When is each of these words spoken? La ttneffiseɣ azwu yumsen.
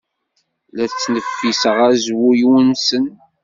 La 0.75 0.85
ttneffiseɣ 0.91 1.77
azwu 1.89 2.29
yumsen. 2.41 3.05